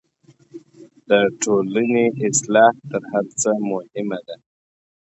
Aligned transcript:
د 1.09 1.11
ټولني 1.41 2.05
اصلاح 2.27 2.73
تر 2.89 3.01
هر 3.11 3.25
څه 3.41 3.49
مهمه 3.69 4.19
ده. 4.27 4.35